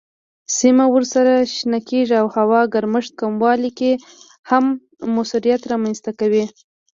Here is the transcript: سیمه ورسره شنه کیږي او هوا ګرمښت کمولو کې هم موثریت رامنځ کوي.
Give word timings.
سیمه 0.59 0.85
ورسره 0.93 1.33
شنه 1.55 1.79
کیږي 1.89 2.15
او 2.21 2.27
هوا 2.37 2.61
ګرمښت 2.73 3.11
کمولو 3.19 3.69
کې 3.79 3.91
هم 4.49 4.65
موثریت 5.15 5.61
رامنځ 5.71 5.97
کوي. 6.19 6.45